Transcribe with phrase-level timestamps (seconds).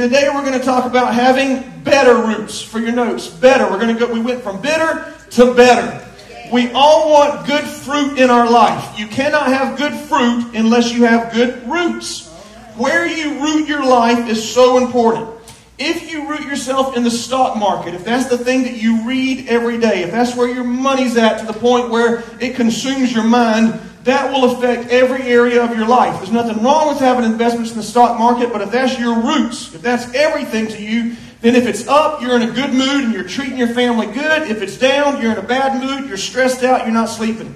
[0.00, 3.28] Today we're going to talk about having better roots for your notes.
[3.28, 3.70] Better.
[3.70, 6.08] We're going to go, we went from bitter to better.
[6.50, 8.98] We all want good fruit in our life.
[8.98, 12.30] You cannot have good fruit unless you have good roots.
[12.78, 15.38] Where you root your life is so important.
[15.76, 19.48] If you root yourself in the stock market, if that's the thing that you read
[19.48, 23.24] every day, if that's where your money's at to the point where it consumes your
[23.24, 26.16] mind, that will affect every area of your life.
[26.16, 29.74] There's nothing wrong with having investments in the stock market, but if that's your roots,
[29.74, 33.12] if that's everything to you, then if it's up, you're in a good mood and
[33.12, 34.50] you're treating your family good.
[34.50, 37.54] If it's down, you're in a bad mood, you're stressed out, you're not sleeping.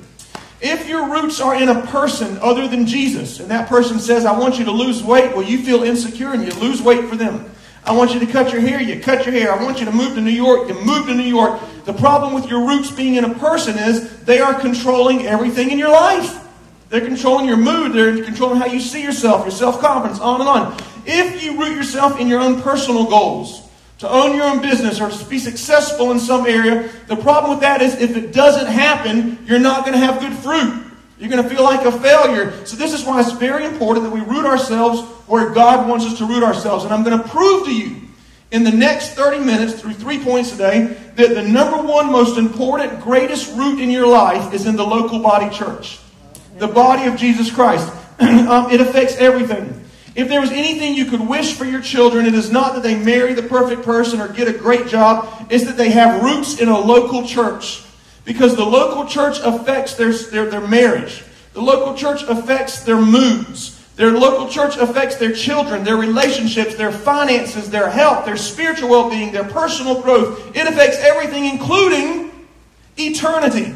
[0.61, 4.39] If your roots are in a person other than Jesus, and that person says, I
[4.39, 7.51] want you to lose weight, well, you feel insecure and you lose weight for them.
[7.85, 9.53] I want you to cut your hair, you cut your hair.
[9.53, 11.61] I want you to move to New York, you move to New York.
[11.85, 15.79] The problem with your roots being in a person is they are controlling everything in
[15.79, 16.41] your life.
[16.89, 20.49] They're controlling your mood, they're controlling how you see yourself, your self confidence, on and
[20.49, 20.77] on.
[21.07, 25.11] If you root yourself in your own personal goals, to own your own business or
[25.11, 29.39] to be successful in some area, the problem with that is if it doesn't happen,
[29.47, 30.85] you're not going to have good fruit.
[31.19, 32.67] You're going to feel like a failure.
[32.67, 36.19] So, this is why it's very important that we root ourselves where God wants us
[36.19, 36.85] to root ourselves.
[36.85, 38.03] And I'm going to prove to you
[38.51, 43.01] in the next 30 minutes, through three points today, that the number one most important,
[43.01, 46.01] greatest root in your life is in the local body church,
[46.59, 47.93] the body of Jesus Christ.
[48.21, 49.85] um, it affects everything.
[50.15, 52.97] If there was anything you could wish for your children, it is not that they
[52.97, 56.69] marry the perfect person or get a great job, it's that they have roots in
[56.69, 57.83] a local church.
[58.25, 61.25] Because the local church affects their, their, their marriage.
[61.53, 63.74] The local church affects their moods.
[63.97, 69.09] Their local church affects their children, their relationships, their finances, their health, their spiritual well
[69.09, 70.57] being, their personal growth.
[70.57, 72.47] It affects everything, including
[72.99, 73.75] eternity.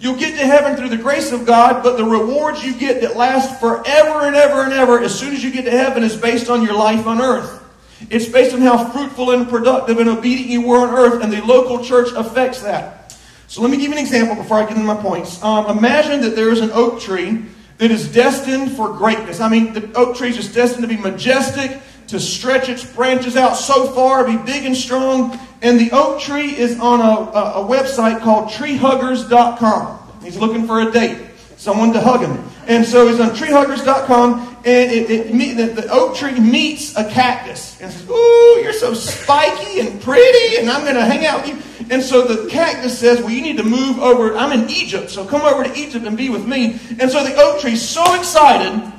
[0.00, 3.16] You'll get to heaven through the grace of God, but the rewards you get that
[3.16, 6.48] last forever and ever and ever as soon as you get to heaven is based
[6.48, 7.62] on your life on earth.
[8.08, 11.44] It's based on how fruitful and productive and obedient you were on earth, and the
[11.44, 13.18] local church affects that.
[13.48, 15.42] So let me give you an example before I get into my points.
[15.42, 17.44] Um, imagine that there is an oak tree
[17.78, 19.40] that is destined for greatness.
[19.40, 23.36] I mean, the oak tree is just destined to be majestic, to stretch its branches
[23.36, 25.38] out so far, be big and strong.
[25.62, 29.98] And the oak tree is on a, a, a website called treehuggers.com.
[30.22, 31.18] He's looking for a date,
[31.56, 32.44] someone to hug him.
[32.66, 37.80] And so he's on treehuggers.com, and it, it, the, the, oak tree meets a cactus
[37.80, 41.56] and says, Ooh, you're so spiky and pretty, and I'm going to hang out with
[41.56, 41.86] you.
[41.90, 44.36] And so the cactus says, Well, you need to move over.
[44.36, 46.78] I'm in Egypt, so come over to Egypt and be with me.
[47.00, 48.92] And so the oak tree so excited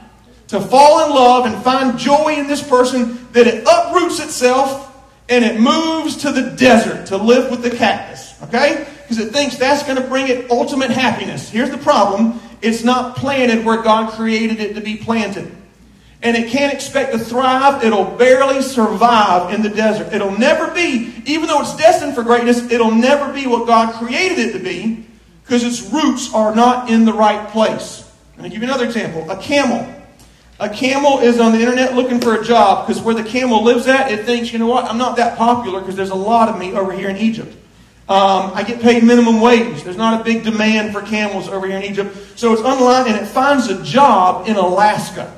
[0.47, 4.87] to fall in love and find joy in this person that it uproots itself
[5.29, 8.41] and it moves to the desert to live with the cactus.
[8.41, 8.87] Okay?
[9.03, 11.47] Because it thinks that's going to bring it ultimate happiness.
[11.47, 15.55] Here's the problem it's not planted where God created it to be planted.
[16.21, 17.83] And it can't expect to thrive.
[17.83, 20.13] It'll barely survive in the desert.
[20.13, 24.39] It'll never be, even though it's destined for greatness, it'll never be what God created
[24.39, 25.05] it to be
[25.43, 28.11] because its roots are not in the right place.
[28.35, 29.29] And I'll give you another example.
[29.31, 29.95] A camel.
[30.59, 33.87] A camel is on the internet looking for a job because where the camel lives
[33.87, 36.59] at, it thinks, you know what, I'm not that popular because there's a lot of
[36.59, 37.55] me over here in Egypt.
[38.09, 39.83] Um, I get paid minimum wage.
[39.83, 42.15] There's not a big demand for camels over here in Egypt.
[42.37, 45.33] So it's online and it finds a job in Alaska.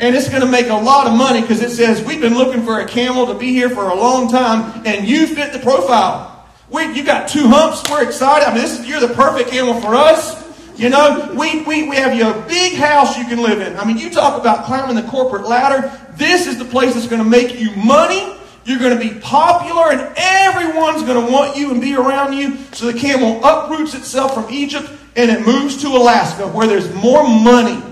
[0.00, 2.62] And it's going to make a lot of money because it says, We've been looking
[2.62, 6.46] for a camel to be here for a long time and you fit the profile.
[6.70, 7.82] We, you got two humps.
[7.90, 8.46] We're excited.
[8.46, 10.40] I mean, this is, you're the perfect camel for us.
[10.78, 13.76] You know, we, we, we have you a big house you can live in.
[13.76, 15.92] I mean, you talk about climbing the corporate ladder.
[16.14, 19.90] This is the place that's going to make you money you're going to be popular
[19.90, 22.56] and everyone's going to want you and be around you.
[22.72, 27.24] So the camel uproots itself from Egypt and it moves to Alaska where there's more
[27.24, 27.82] money,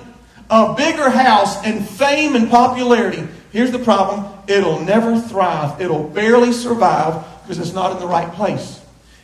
[0.50, 3.26] a bigger house, and fame and popularity.
[3.52, 8.32] Here's the problem it'll never thrive, it'll barely survive because it's not in the right
[8.32, 8.80] place.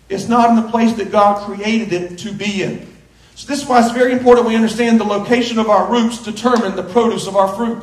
[0.08, 2.86] It's not in the place that God created it to be in.
[3.34, 6.76] So this is why it's very important we understand the location of our roots determine
[6.76, 7.82] the produce of our fruit.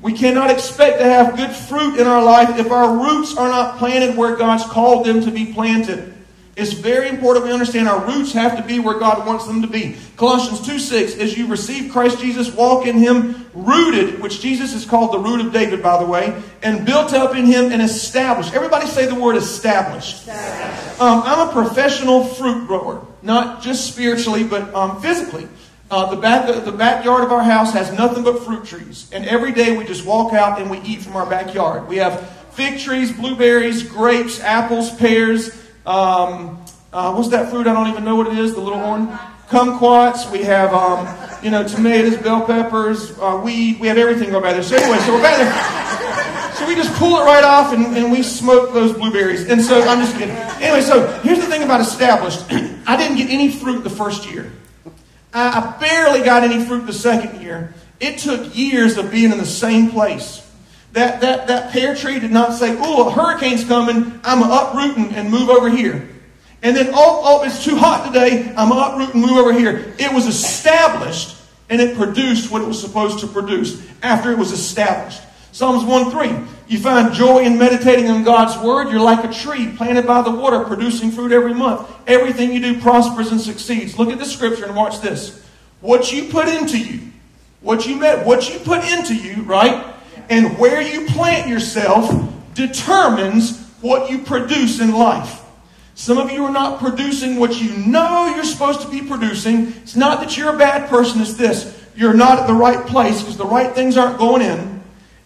[0.00, 3.78] We cannot expect to have good fruit in our life if our roots are not
[3.78, 6.13] planted where God's called them to be planted.
[6.56, 9.66] It's very important we understand our roots have to be where God wants them to
[9.66, 9.96] be.
[10.16, 14.84] Colossians 2 6, as you receive Christ Jesus, walk in Him, rooted, which Jesus is
[14.84, 18.54] called the root of David, by the way, and built up in Him and established.
[18.54, 20.28] Everybody say the word established.
[21.00, 25.48] Um, I'm a professional fruit grower, not just spiritually, but um, physically.
[25.90, 29.10] Uh, the, back, the backyard of our house has nothing but fruit trees.
[29.12, 31.88] And every day we just walk out and we eat from our backyard.
[31.88, 35.63] We have fig trees, blueberries, grapes, apples, pears.
[35.86, 37.66] Um, uh, what's that fruit?
[37.66, 39.08] I don't even know what it is, the little horn.
[39.48, 40.30] Kumquats.
[40.30, 41.08] We have, um,
[41.42, 43.80] you know, tomatoes, bell peppers, uh, weed.
[43.80, 44.62] We have everything go by there.
[44.62, 46.54] So anyway, so we're back there.
[46.54, 49.48] So So we just pull it right off and, and we smoke those blueberries.
[49.48, 50.34] And so I'm just kidding.
[50.34, 52.44] Anyway, so here's the thing about established.
[52.86, 54.50] I didn't get any fruit the first year.
[55.34, 57.74] I, I barely got any fruit the second year.
[58.00, 60.43] It took years of being in the same place.
[60.94, 64.20] That, that, that pear tree did not say, oh, a hurricane's coming.
[64.22, 66.08] I'm going to uproot and, move over here.
[66.62, 68.54] And then, oh, oh, it's too hot today.
[68.56, 69.92] I'm going to uproot and move over here.
[69.98, 71.36] It was established
[71.68, 75.20] and it produced what it was supposed to produce after it was established.
[75.50, 76.30] Psalms 1 3.
[76.68, 78.88] You find joy in meditating on God's word.
[78.90, 81.90] You're like a tree planted by the water, producing fruit every month.
[82.06, 83.98] Everything you do prospers and succeeds.
[83.98, 85.44] Look at the scripture and watch this.
[85.80, 87.00] What you put into you,
[87.62, 89.93] what you met, what you put into you, right?
[90.28, 95.42] And where you plant yourself determines what you produce in life.
[95.94, 99.68] Some of you are not producing what you know you're supposed to be producing.
[99.82, 101.80] It's not that you're a bad person, it's this.
[101.94, 104.82] You're not at the right place because the right things aren't going in.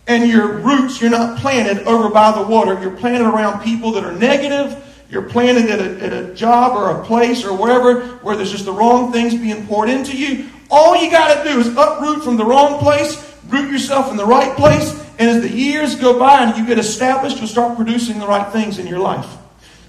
[0.07, 2.79] And your roots, you're not planted over by the water.
[2.81, 4.85] You're planted around people that are negative.
[5.11, 8.67] You're planted at a, at a job or a place or wherever where there's just
[8.67, 10.49] the wrong things being poured into you.
[10.71, 14.27] All you got to do is uproot from the wrong place, root yourself in the
[14.27, 18.19] right place, and as the years go by and you get established, you'll start producing
[18.19, 19.27] the right things in your life.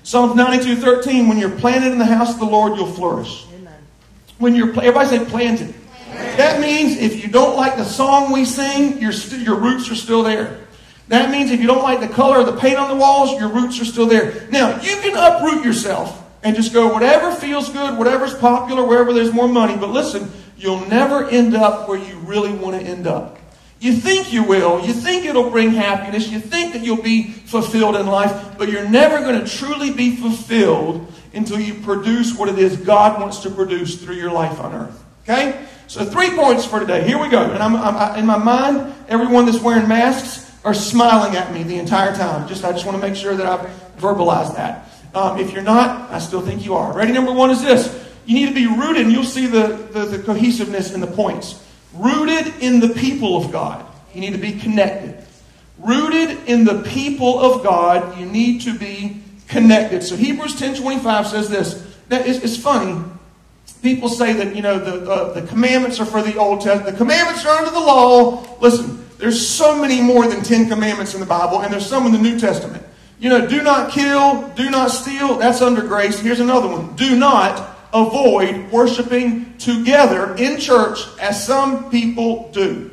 [0.03, 3.45] Psalms 92 13, when you're planted in the house of the Lord, you'll flourish.
[3.55, 3.73] Amen.
[4.37, 5.73] When you're, everybody say planted.
[6.09, 6.37] planted.
[6.37, 10.23] That means if you don't like the song we sing, your, your roots are still
[10.23, 10.59] there.
[11.09, 13.49] That means if you don't like the color of the paint on the walls, your
[13.49, 14.47] roots are still there.
[14.51, 19.33] Now, you can uproot yourself and just go whatever feels good, whatever's popular, wherever there's
[19.33, 19.75] more money.
[19.75, 23.38] But listen, you'll never end up where you really want to end up.
[23.79, 24.85] You think you will.
[24.85, 26.27] You think it'll bring happiness.
[26.29, 30.17] You think that you'll be fulfilled in life, but you're never going to truly be
[30.17, 34.73] fulfilled until you produce what it is God wants to produce through your life on
[34.73, 35.03] earth.
[35.23, 35.65] Okay?
[35.87, 37.07] So, three points for today.
[37.07, 37.41] Here we go.
[37.41, 41.79] And I'm, I'm, in my mind, everyone that's wearing masks are smiling at me the
[41.79, 42.47] entire time.
[42.47, 44.89] Just I just want to make sure that I've verbalized that.
[45.15, 46.93] Um, if you're not, I still think you are.
[46.93, 47.11] Ready?
[47.11, 48.07] Number one is this.
[48.25, 51.63] You need to be rooted, and you'll see the, the, the cohesiveness in the points.
[51.93, 53.85] Rooted in the people of God.
[54.13, 55.23] You need to be connected.
[55.79, 60.03] Rooted in the people of God, you need to be connected.
[60.03, 61.85] So Hebrews 10.25 says this.
[62.09, 63.03] That is, it's funny.
[63.81, 66.91] People say that, you know, the, the commandments are for the Old Testament.
[66.91, 68.57] The commandments are under the law.
[68.59, 72.11] Listen, there's so many more than 10 commandments in the Bible, and there's some in
[72.11, 72.83] the New Testament.
[73.19, 75.37] You know, do not kill, do not steal.
[75.37, 76.19] That's under grace.
[76.19, 76.95] Here's another one.
[76.95, 82.91] Do not avoid worshiping together in church as some people do.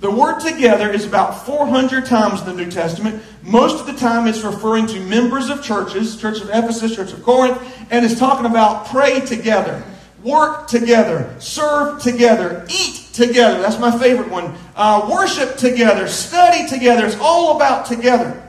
[0.00, 3.22] The word together is about 400 times in the New Testament.
[3.42, 7.22] Most of the time it's referring to members of churches, Church of Ephesus, Church of
[7.22, 7.58] Corinth,
[7.90, 9.82] and it's talking about pray together,
[10.22, 13.62] work together, serve together, eat together.
[13.62, 14.54] That's my favorite one.
[14.76, 17.06] Uh, worship together, study together.
[17.06, 18.42] It's all about together.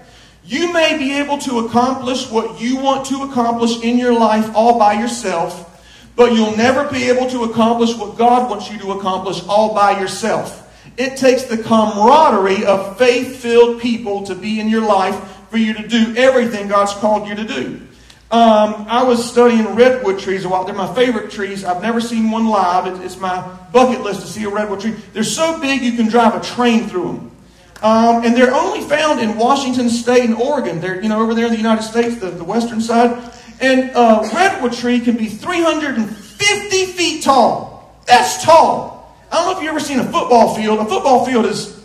[0.44, 4.78] You may be able to accomplish what you want to accomplish in your life all
[4.78, 5.72] by yourself.
[6.16, 10.00] But you'll never be able to accomplish what God wants you to accomplish all by
[10.00, 10.62] yourself.
[10.98, 15.16] It takes the camaraderie of faith filled people to be in your life
[15.50, 17.82] for you to do everything God's called you to do.
[18.32, 20.64] Um, I was studying redwood trees a while.
[20.64, 21.64] They're my favorite trees.
[21.64, 22.88] I've never seen one live.
[23.04, 23.42] It's my
[23.72, 24.96] bucket list to see a redwood tree.
[25.14, 27.32] They're so big you can drive a train through them.
[27.82, 30.82] Um, and they're only found in Washington State and Oregon.
[30.82, 33.32] They're, you know, over there in the United States, the, the western side.
[33.62, 38.00] And a redwood tree can be 350 feet tall.
[38.06, 39.16] That's tall.
[39.32, 40.80] I don't know if you've ever seen a football field.
[40.80, 41.84] A football field is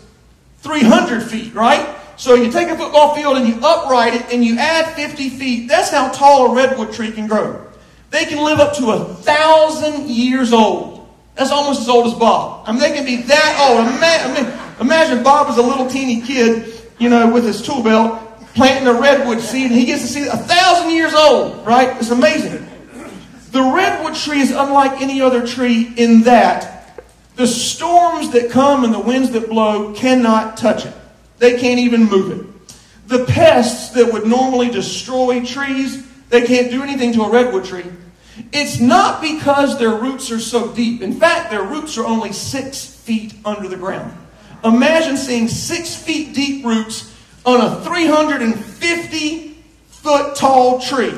[0.59, 1.97] 300 feet, right?
[2.17, 5.67] So you take a football field and you upright it and you add 50 feet.
[5.67, 7.65] That's how tall a redwood tree can grow.
[8.11, 11.07] They can live up to a thousand years old.
[11.35, 12.67] That's almost as old as Bob.
[12.67, 13.87] I mean, they can be that old.
[14.81, 18.19] Imagine, Bob is a little teeny kid, you know, with his tool belt,
[18.53, 21.97] planting a redwood seed, and he gets to see a thousand years old, right?
[21.97, 22.67] It's amazing.
[23.51, 26.71] The redwood tree is unlike any other tree in that
[27.35, 30.93] the storms that come and the winds that blow cannot touch it.
[31.39, 33.07] They can't even move it.
[33.07, 37.85] The pests that would normally destroy trees, they can't do anything to a redwood tree.
[38.53, 41.01] It's not because their roots are so deep.
[41.01, 44.15] In fact, their roots are only six feet under the ground.
[44.63, 47.10] Imagine seeing six feet deep roots
[47.45, 51.13] on a 350 foot tall tree.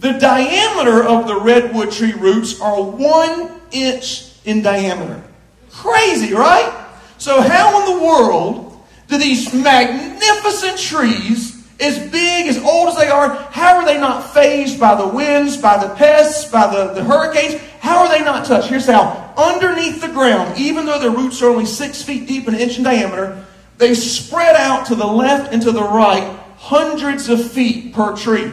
[0.00, 5.22] The diameter of the redwood tree roots are one inch in diameter.
[5.70, 6.86] Crazy, right?
[7.18, 13.08] So, how in the world do these magnificent trees, as big, as old as they
[13.08, 17.02] are, how are they not phased by the winds, by the pests, by the, the
[17.02, 17.60] hurricanes?
[17.80, 18.68] How are they not touched?
[18.68, 19.32] Here's how.
[19.36, 22.78] Underneath the ground, even though their roots are only six feet deep and an inch
[22.78, 23.44] in diameter,
[23.78, 28.52] They spread out to the left and to the right, hundreds of feet per tree.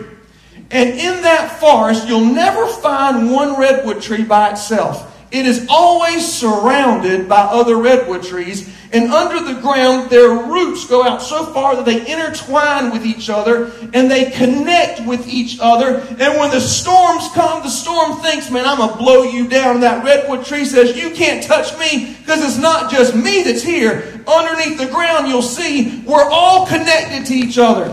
[0.71, 5.11] And in that forest, you'll never find one redwood tree by itself.
[5.35, 11.03] It is always surrounded by other redwood trees, and under the ground, their roots go
[11.03, 15.97] out so far that they intertwine with each other and they connect with each other.
[15.97, 19.75] And when the storms come, the storm thinks, man, I'm going to blow you down.
[19.75, 23.61] And that redwood tree says, you can't touch me because it's not just me that's
[23.61, 24.23] here.
[24.25, 27.89] Underneath the ground, you'll see we're all connected to each other.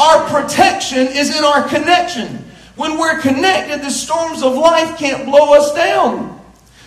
[0.00, 2.44] Our protection is in our connection.
[2.74, 6.41] When we're connected, the storms of life can't blow us down.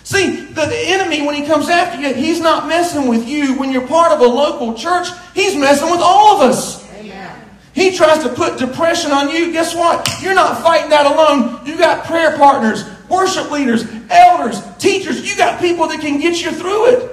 [0.06, 3.58] See, the, enemy, when he comes after you, he's not messing with you.
[3.58, 6.86] When you're part of a local church, he's messing with all of us.
[7.74, 9.50] He tries to put depression on you.
[9.50, 10.08] Guess what?
[10.22, 11.66] You're not fighting that alone.
[11.66, 15.28] You got prayer partners, worship leaders, elders, teachers.
[15.28, 17.10] You got people that can get you through it.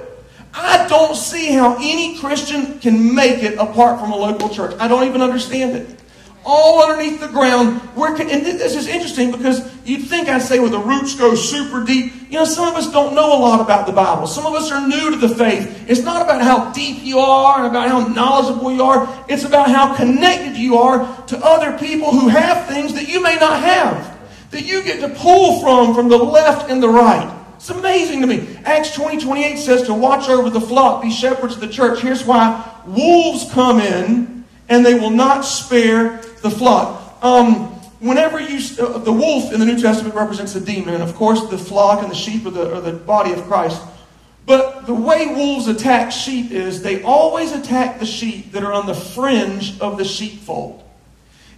[0.54, 4.76] I don't see how any Christian can make it apart from a local church.
[4.78, 6.00] I don't even understand it
[6.44, 7.80] all underneath the ground.
[7.94, 11.34] Where can, and this is interesting because you'd think I'd say, well, the roots go
[11.34, 12.12] super deep.
[12.30, 14.26] You know, some of us don't know a lot about the Bible.
[14.26, 15.88] Some of us are new to the faith.
[15.88, 19.24] It's not about how deep you are and about how knowledgeable you are.
[19.28, 23.36] It's about how connected you are to other people who have things that you may
[23.36, 24.12] not have.
[24.50, 27.30] That you get to pull from from the left and the right.
[27.56, 28.58] It's amazing to me.
[28.64, 32.00] Acts 20, 28 says to watch over the flock, be shepherds of the church.
[32.00, 32.62] Here's why.
[32.86, 37.24] Wolves come in and they will not spare the flock.
[37.24, 41.14] Um, whenever you, uh, the wolf in the New Testament represents a demon, and of
[41.14, 43.82] course the flock and the sheep are the, are the body of Christ.
[44.46, 48.86] But the way wolves attack sheep is they always attack the sheep that are on
[48.86, 50.84] the fringe of the sheepfold.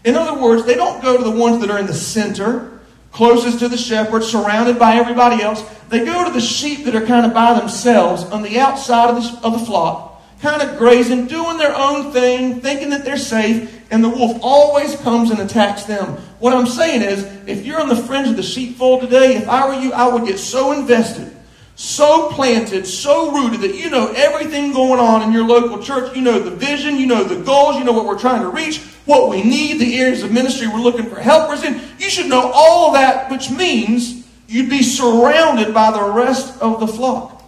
[0.05, 2.79] In other words, they don't go to the ones that are in the center,
[3.11, 5.65] closest to the shepherd, surrounded by everybody else.
[5.89, 9.17] They go to the sheep that are kind of by themselves on the outside of
[9.17, 10.07] the, of the flock
[10.41, 14.97] kind of grazing, doing their own thing, thinking that they're safe, and the wolf always
[14.97, 16.17] comes and attacks them.
[16.39, 19.67] What I'm saying is, if you're on the fringe of the sheepfold today, if I
[19.69, 21.35] were you, I would get so invested,
[21.77, 26.17] so planted, so rooted that you know everything going on in your local church.
[26.17, 28.81] You know the vision, you know the goals, you know what we're trying to reach,
[29.05, 31.81] what we need, the areas of ministry we're looking for helpers in.
[31.99, 36.89] You should know all that, which means you'd be surrounded by the rest of the
[36.89, 37.45] flock.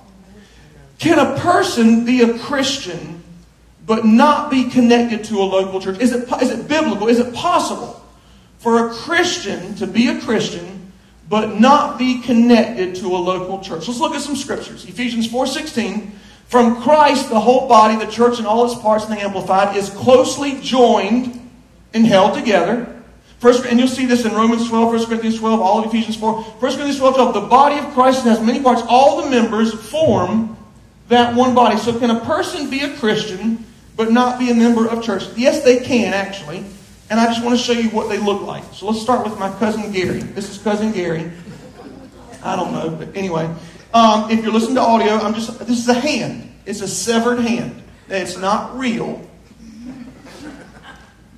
[0.99, 3.18] Can a person be a Christian
[3.89, 5.99] but not be connected to a local church?
[5.99, 7.09] Is it, is it biblical?
[7.09, 8.05] Is it possible
[8.59, 10.93] for a Christian to be a Christian
[11.29, 13.89] but not be connected to a local church?
[13.89, 14.85] Let's look at some scriptures.
[14.85, 16.11] Ephesians 4.16
[16.49, 19.89] From Christ, the whole body, the church and all its parts in the Amplified, is
[19.89, 21.51] closely joined
[21.95, 22.95] and held together.
[23.39, 26.43] First, and you'll see this in Romans 12, 1 Corinthians 12, all of Ephesians 4.
[26.43, 27.35] 1 Corinthians 12, 12.
[27.35, 28.83] The body of Christ has many parts.
[28.87, 30.57] All the members form
[31.09, 31.79] that one body.
[31.79, 33.65] So, can a person be a Christian
[33.99, 35.25] but not be a member of church?
[35.37, 36.65] Yes, they can, actually.
[37.11, 38.63] And I just want to show you what they look like.
[38.73, 40.21] So, let's start with my cousin Gary.
[40.21, 41.31] This is cousin Gary.
[42.43, 43.53] I don't know, but anyway.
[43.93, 46.55] Um, if you're listening to audio, I'm just, this is a hand.
[46.65, 47.83] It's a severed hand.
[48.09, 49.29] It's not real.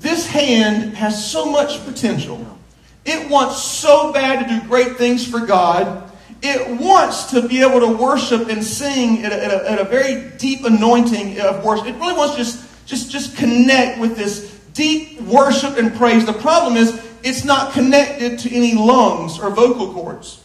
[0.00, 2.59] This hand has so much potential.
[3.07, 6.10] It wants so bad to do great things for God
[6.42, 9.85] it wants to be able to worship and sing at a, at a, at a
[9.85, 11.87] very deep anointing of worship.
[11.87, 16.25] It really wants to just, just, just connect with this deep worship and praise.
[16.25, 20.42] The problem is it's not connected to any lungs or vocal cords.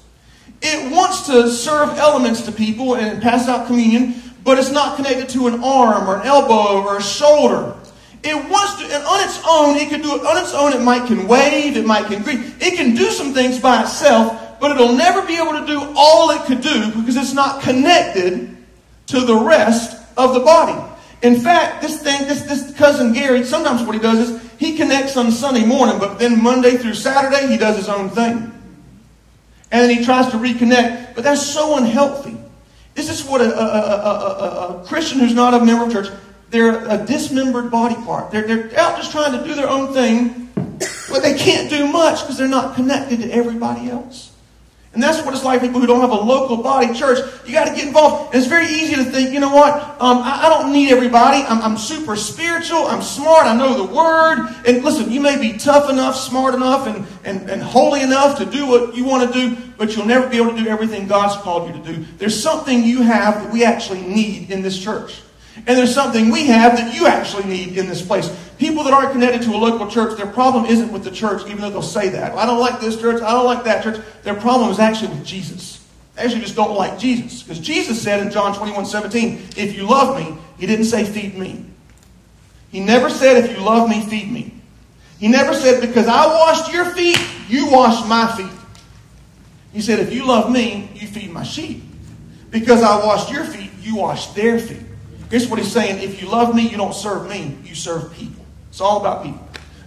[0.61, 5.29] It wants to serve elements to people and pass out communion, but it's not connected
[5.29, 7.75] to an arm or an elbow or a shoulder.
[8.23, 10.73] It wants to, and on its own, it can do it on its own.
[10.73, 14.44] It might can wave, it might can greet, it can do some things by itself,
[14.59, 18.55] but it'll never be able to do all it could do because it's not connected
[19.07, 20.81] to the rest of the body.
[21.21, 25.17] In fact, this thing, this, this cousin Gary, sometimes what he does is he connects
[25.17, 28.51] on Sunday morning, but then Monday through Saturday, he does his own thing.
[29.71, 32.37] And then he tries to reconnect, but that's so unhealthy.
[32.93, 36.07] This is what a, a, a, a, Christian who's not a member of church,
[36.49, 38.31] they're a dismembered body part.
[38.31, 40.49] They're, they're out just trying to do their own thing,
[41.09, 44.34] but they can't do much because they're not connected to everybody else.
[44.95, 47.19] And that's what it's like people who don't have a local body church.
[47.45, 48.33] You got to get involved.
[48.33, 49.75] And it's very easy to think, you know what?
[49.99, 51.43] Um, I, I, don't need everybody.
[51.43, 52.87] I'm, I'm, super spiritual.
[52.87, 53.45] I'm smart.
[53.45, 54.47] I know the word.
[54.65, 58.45] And listen, you may be tough enough, smart enough, and, and, and holy enough to
[58.45, 61.35] do what you want to do, but you'll never be able to do everything God's
[61.43, 62.05] called you to do.
[62.17, 65.21] There's something you have that we actually need in this church.
[65.57, 68.29] And there's something we have that you actually need in this place.
[68.57, 71.59] People that aren't connected to a local church, their problem isn't with the church, even
[71.59, 72.33] though they'll say that.
[72.33, 73.99] I don't like this church, I don't like that church.
[74.23, 75.85] Their problem is actually with Jesus.
[76.15, 77.43] They actually just don't like Jesus.
[77.43, 81.37] Because Jesus said in John 21 17, if you love me, he didn't say feed
[81.37, 81.65] me.
[82.71, 84.53] He never said, if you love me, feed me.
[85.19, 88.51] He never said, because I washed your feet, you wash my feet.
[89.71, 91.83] He said, if you love me, you feed my sheep.
[92.49, 94.83] Because I washed your feet, you wash their feet.
[95.29, 96.01] Here's what he's saying.
[96.01, 98.44] If you love me, you don't serve me, you serve people.
[98.75, 99.39] It's all about people.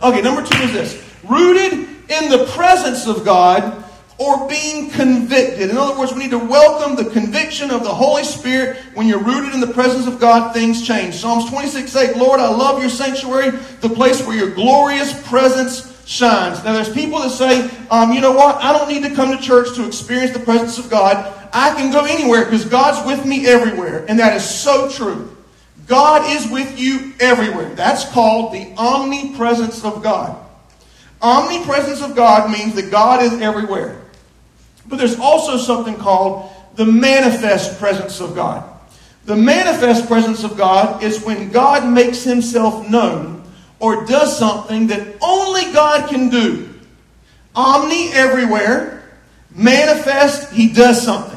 [0.03, 1.05] Okay, number two is this.
[1.29, 3.85] Rooted in the presence of God
[4.17, 5.69] or being convicted.
[5.69, 8.79] In other words, we need to welcome the conviction of the Holy Spirit.
[8.95, 11.17] When you're rooted in the presence of God, things change.
[11.17, 13.51] Psalms 26 8, Lord, I love your sanctuary,
[13.83, 16.65] the place where your glorious presence shines.
[16.65, 18.57] Now, there's people that say, um, you know what?
[18.57, 21.51] I don't need to come to church to experience the presence of God.
[21.53, 24.07] I can go anywhere because God's with me everywhere.
[24.09, 25.37] And that is so true.
[25.89, 27.75] God is with you everywhere.
[27.75, 30.39] That's called the omnipresence of God.
[31.21, 34.01] Omnipresence of God means that God is everywhere.
[34.87, 38.65] But there's also something called the manifest presence of God.
[39.25, 43.43] The manifest presence of God is when God makes himself known
[43.81, 46.69] or does something that only God can do.
[47.55, 49.05] Omni everywhere,
[49.55, 51.37] manifest, he does something.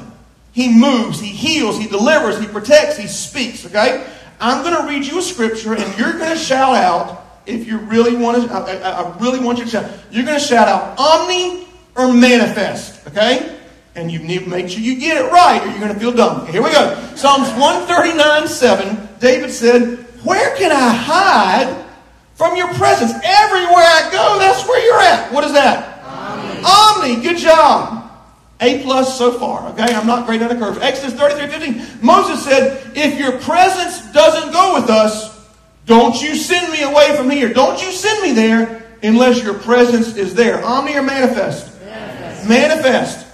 [0.51, 4.05] He moves, he heals, he delivers, he protects, he speaks, okay?
[4.41, 7.77] I'm going to read you a scripture and you're going to shout out if you
[7.77, 9.91] really want to I, I really want you to shout.
[10.09, 13.59] You're going to shout out omni or manifest, okay?
[13.93, 16.11] And you need to make sure you get it right or you're going to feel
[16.11, 16.41] dumb.
[16.41, 16.95] Okay, here we go.
[17.15, 19.09] Psalms 139, 7.
[19.19, 21.85] David said, Where can I hide
[22.33, 23.11] from your presence?
[23.11, 25.31] Everywhere I go, that's where you're at.
[25.31, 26.03] What is that?
[26.03, 27.15] Omni.
[27.15, 27.23] Omni.
[27.23, 28.00] Good job.
[28.61, 29.69] A plus so far.
[29.71, 30.77] Okay, I'm not great on the curve.
[30.81, 32.05] Exodus 33, 15.
[32.05, 35.31] Moses said, If your presence doesn't go with us,
[35.87, 37.51] don't you send me away from here.
[37.51, 40.63] Don't you send me there unless your presence is there.
[40.63, 41.81] Omni or manifest?
[41.81, 42.47] Manifest.
[42.47, 43.27] manifest.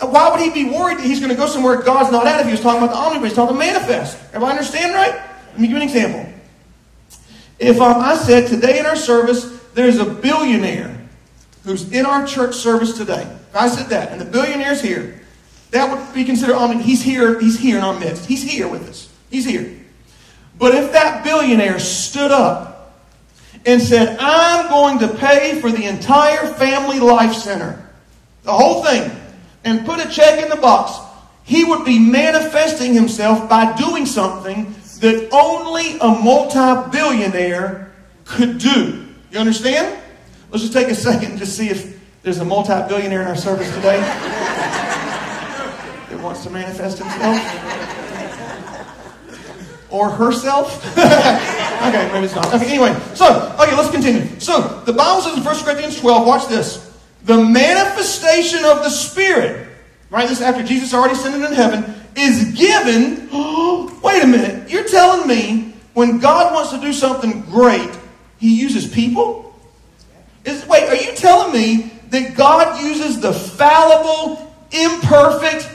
[0.00, 2.46] Why would he be worried that he's going to go somewhere God's not at if
[2.46, 4.18] he was talking about the omni, but he's talking manifest?
[4.28, 5.12] Everybody understand right?
[5.50, 6.32] Let me give you an example.
[7.58, 11.01] If um, I said today in our service, there's a billionaire
[11.64, 13.22] who's in our church service today.
[13.22, 15.20] If I said that, and the billionaire's here,
[15.70, 18.26] that would be considered I mean, He's here, he's here in our midst.
[18.26, 19.08] He's here with us.
[19.30, 19.78] He's here.
[20.58, 23.00] But if that billionaire stood up
[23.64, 27.88] and said, I'm going to pay for the entire family life center,
[28.42, 29.10] the whole thing,
[29.64, 30.98] and put a check in the box,
[31.44, 37.92] he would be manifesting himself by doing something that only a multi billionaire
[38.24, 39.06] could do.
[39.30, 40.01] You understand?
[40.52, 43.36] Let's just take a second and just see if there's a multi billionaire in our
[43.36, 43.98] service today
[46.10, 47.40] that wants to manifest himself.
[49.90, 50.86] Or herself?
[50.98, 52.52] okay, maybe it's not.
[52.52, 54.28] Okay, anyway, so, okay, let's continue.
[54.40, 57.00] So, the Bible says in 1 Corinthians 12, watch this.
[57.24, 59.68] The manifestation of the Spirit,
[60.10, 60.28] right?
[60.28, 63.30] This after Jesus already ascended in heaven, is given.
[64.02, 64.70] Wait a minute.
[64.70, 67.90] You're telling me when God wants to do something great,
[68.38, 69.51] he uses people?
[70.44, 75.68] Is, wait, are you telling me that God uses the fallible, imperfect,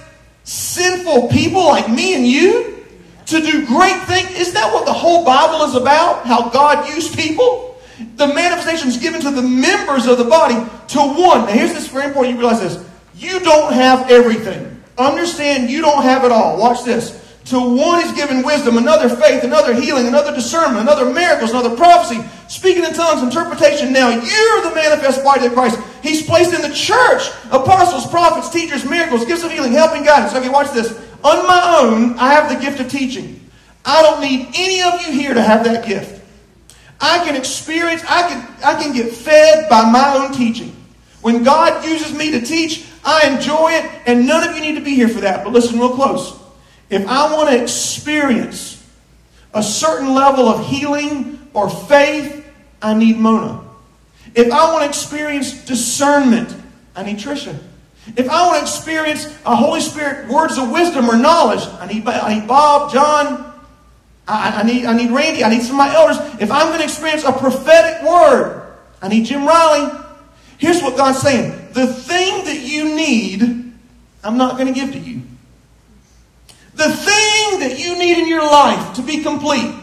[0.44, 2.86] sinful people like me and you
[3.28, 4.32] to do great things?
[4.32, 6.26] Isn't that what the whole Bible is about?
[6.26, 7.80] How God used people?
[8.16, 10.56] The manifestation is given to the members of the body
[10.90, 11.46] to one.
[11.46, 12.36] Now, here's this very important.
[12.36, 12.86] You realize this.
[13.16, 14.84] You don't have everything.
[14.98, 16.60] Understand you don't have it all.
[16.60, 17.27] Watch this.
[17.48, 22.22] To one is given wisdom, another faith, another healing, another discernment, another miracles, another prophecy,
[22.50, 23.94] speaking in tongues, interpretation.
[23.94, 25.80] Now you're the manifest body of Christ.
[26.04, 30.36] He's placed in the church apostles, prophets, teachers, miracles, gifts of healing, helping guidance.
[30.36, 30.92] Okay, watch this.
[31.24, 33.50] On my own, I have the gift of teaching.
[33.86, 36.22] I don't need any of you here to have that gift.
[37.00, 40.76] I can experience, I can, I can get fed by my own teaching.
[41.22, 44.84] When God uses me to teach, I enjoy it, and none of you need to
[44.84, 45.46] be here for that.
[45.46, 46.38] But listen real close.
[46.90, 48.84] If I want to experience
[49.54, 52.46] a certain level of healing or faith,
[52.82, 53.64] I need Mona.
[54.36, 56.56] If I want to experience discernment,
[56.96, 57.58] I need Trisha.
[58.16, 62.08] If I want to experience a Holy Spirit words of wisdom or knowledge, I need,
[62.08, 63.54] I need Bob, John,
[64.28, 65.44] I, I, need, I need Randy.
[65.44, 66.18] I need some of my elders.
[66.42, 69.92] If I'm going to experience a prophetic word, I need Jim Riley.
[70.58, 73.74] Here's what God's saying the thing that you need,
[74.24, 75.22] I'm not going to give to you.
[76.78, 79.74] The thing that you need in your life to be complete,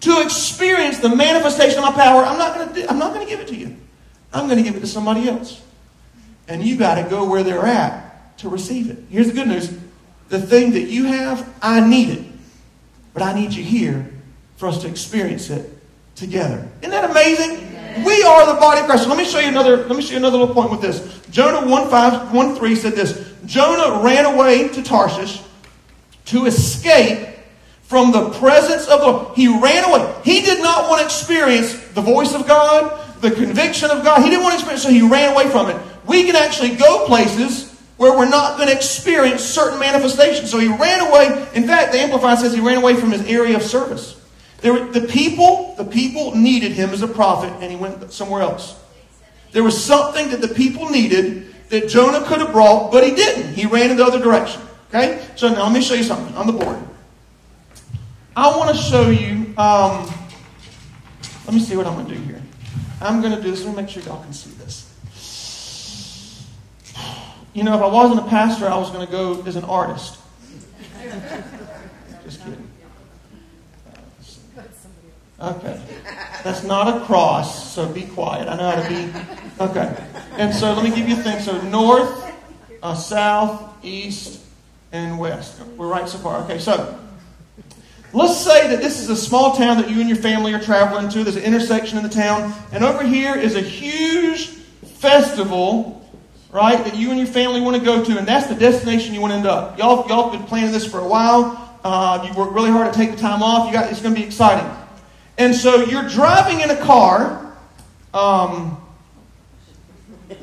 [0.00, 3.30] to experience the manifestation of my power, I'm not going to, I'm not going to
[3.30, 3.74] give it to you.
[4.34, 5.62] I'm going to give it to somebody else.
[6.48, 8.98] And you got to go where they're at to receive it.
[9.08, 9.78] Here's the good news
[10.28, 12.24] the thing that you have, I need it.
[13.14, 14.10] But I need you here
[14.56, 15.70] for us to experience it
[16.16, 16.68] together.
[16.80, 18.04] Isn't that amazing?
[18.04, 19.08] We are the body of Christ.
[19.08, 21.20] Let me show you another, let me show you another little point with this.
[21.30, 25.42] Jonah 1 5, 1 3 said this Jonah ran away to Tarshish
[26.26, 27.28] to escape
[27.82, 29.36] from the presence of the Lord.
[29.36, 30.14] He ran away.
[30.24, 34.22] He did not want to experience the voice of God, the conviction of God.
[34.22, 35.76] He didn't want to experience, so he ran away from it.
[36.06, 40.50] We can actually go places where we're not going to experience certain manifestations.
[40.50, 41.46] So he ran away.
[41.54, 44.18] In fact, the Amplified says he ran away from his area of service.
[44.62, 48.78] There, the people, the people needed him as a prophet, and he went somewhere else.
[49.52, 53.54] There was something that the people needed that Jonah could have brought, but he didn't.
[53.54, 54.62] He ran in the other direction.
[54.92, 55.26] Okay?
[55.36, 56.78] So now let me show you something on the board.
[58.36, 59.54] I want to show you.
[59.56, 60.06] Um,
[61.46, 62.42] let me see what I'm going to do here.
[63.00, 63.64] I'm going to do this.
[63.64, 64.90] Let me make sure y'all can see this.
[67.54, 70.18] You know, if I wasn't a pastor, I was going to go as an artist.
[72.24, 72.68] Just kidding.
[75.40, 75.82] Okay.
[76.44, 78.46] That's not a cross, so be quiet.
[78.48, 79.12] I know how to be.
[79.60, 80.06] Okay.
[80.36, 81.40] And so let me give you a thing.
[81.40, 82.32] So north,
[82.82, 84.41] uh, south, east,
[84.92, 85.60] and west.
[85.76, 86.44] We're right so far.
[86.44, 86.98] Okay, so
[88.12, 91.08] let's say that this is a small town that you and your family are traveling
[91.10, 91.24] to.
[91.24, 96.02] There's an intersection in the town, and over here is a huge festival
[96.52, 99.20] right, that you and your family want to go to, and that's the destination you
[99.20, 99.78] want to end up.
[99.78, 101.58] Y'all, y'all have been planning this for a while.
[101.82, 103.66] Uh, you worked really hard to take the time off.
[103.66, 104.70] You got, it's going to be exciting.
[105.38, 107.56] And so you're driving in a car.
[108.12, 108.78] Um,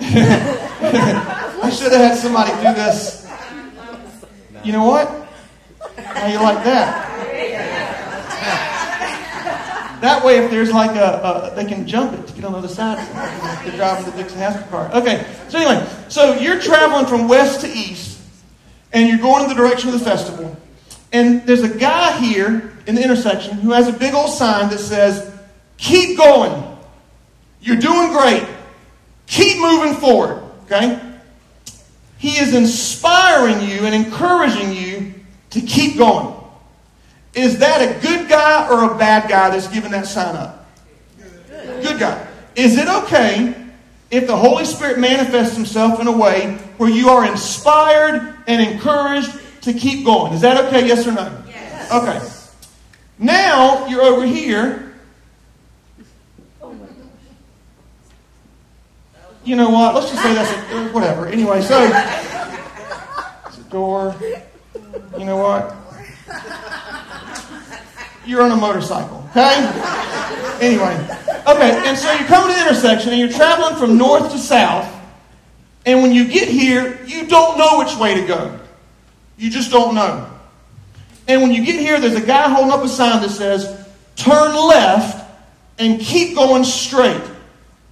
[0.00, 3.19] I should have had somebody do this.
[4.64, 5.08] You know what?
[5.96, 7.10] How you like that?
[10.00, 12.58] That way, if there's like a, a, they can jump it to get on the
[12.58, 12.96] other side.
[13.64, 14.90] They're driving the Dukes of Hazzard car.
[14.94, 18.18] Okay, so anyway, so you're traveling from west to east,
[18.92, 20.56] and you're going in the direction of the festival.
[21.12, 24.78] And there's a guy here in the intersection who has a big old sign that
[24.78, 25.30] says,
[25.76, 26.78] Keep going.
[27.60, 28.46] You're doing great.
[29.26, 30.42] Keep moving forward.
[30.64, 31.09] Okay?
[32.20, 35.14] He is inspiring you and encouraging you
[35.50, 36.36] to keep going.
[37.32, 40.70] Is that a good guy or a bad guy that's giving that sign up?
[41.18, 41.82] Good.
[41.82, 42.28] good guy.
[42.56, 43.54] Is it okay
[44.10, 49.30] if the Holy Spirit manifests himself in a way where you are inspired and encouraged
[49.62, 50.34] to keep going?
[50.34, 50.86] Is that okay?
[50.86, 51.42] Yes or no?
[51.48, 51.90] Yes.
[51.90, 52.20] Okay.
[53.18, 54.89] Now you're over here.
[59.50, 59.96] You know what?
[59.96, 61.26] Let's just say that's a, whatever.
[61.26, 64.14] Anyway, so it's a door.
[65.18, 65.74] You know what?
[68.24, 69.56] you're on a motorcycle, okay?
[70.60, 70.94] Anyway,
[71.48, 74.88] okay, and so you come to the intersection and you're traveling from north to south,
[75.84, 78.56] and when you get here, you don't know which way to go.
[79.36, 80.30] You just don't know.
[81.26, 83.84] And when you get here, there's a guy holding up a sign that says,
[84.14, 85.28] turn left
[85.80, 87.20] and keep going straight.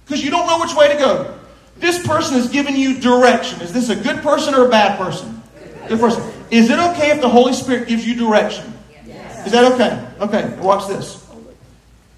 [0.05, 1.35] Because you don't know which way to go.
[1.79, 3.61] This person is giving you direction.
[3.61, 5.41] Is this a good person or a bad person?
[5.87, 6.21] Good person.
[6.51, 8.73] Is it okay if the Holy Spirit gives you direction?
[9.07, 9.45] Yes.
[9.45, 10.05] Is that okay?
[10.19, 11.25] Okay, watch this.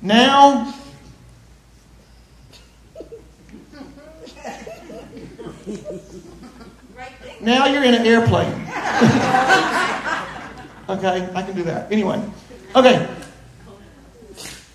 [0.02, 0.74] Now,
[7.40, 8.52] now you're in an airplane.
[10.90, 11.92] okay, I can do that.
[11.92, 12.20] Anyway,
[12.76, 13.08] okay.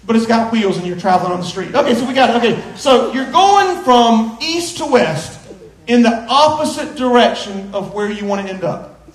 [0.06, 1.74] But it's got wheels and you're traveling on the street.
[1.74, 2.36] Okay, so we got it.
[2.36, 5.40] Okay, so you're going from east to west
[5.88, 9.10] in the opposite direction of where you want to end up.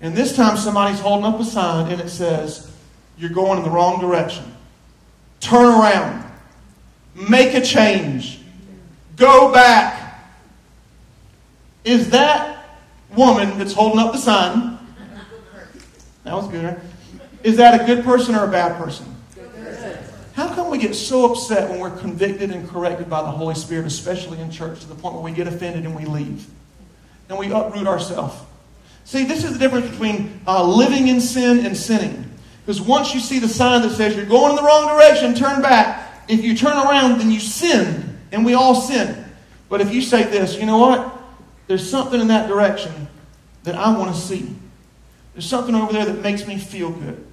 [0.00, 2.70] And this time somebody's holding up a sign and it says,
[3.16, 4.44] You're going in the wrong direction.
[5.40, 6.24] Turn around.
[7.14, 8.40] Make a change.
[9.16, 10.22] Go back.
[11.84, 12.78] Is that
[13.16, 14.78] woman that's holding up the sign?
[16.24, 16.80] That was good?
[17.42, 19.17] Is that a good person or a bad person?
[20.38, 23.86] How come we get so upset when we're convicted and corrected by the Holy Spirit,
[23.86, 26.46] especially in church, to the point where we get offended and we leave?
[27.28, 28.40] And we uproot ourselves.
[29.04, 32.24] See, this is the difference between uh, living in sin and sinning.
[32.60, 35.60] Because once you see the sign that says you're going in the wrong direction, turn
[35.60, 36.08] back.
[36.28, 38.20] If you turn around, then you sin.
[38.30, 39.24] And we all sin.
[39.68, 41.18] But if you say this, you know what?
[41.66, 43.08] There's something in that direction
[43.64, 44.54] that I want to see.
[45.32, 47.27] There's something over there that makes me feel good.